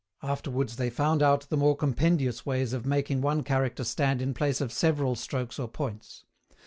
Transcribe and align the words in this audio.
Afterwards 0.23 0.77
they 0.77 0.89
found 0.89 1.21
out 1.21 1.41
the 1.49 1.57
more 1.57 1.75
compendious 1.75 2.43
ways 2.43 2.73
of 2.73 2.87
making 2.87 3.21
one 3.21 3.43
character 3.43 3.83
stand 3.83 4.19
in 4.19 4.33
place 4.33 4.59
of 4.59 4.73
several 4.73 5.13
strokes 5.13 5.59
or 5.59 5.67
points. 5.67 6.25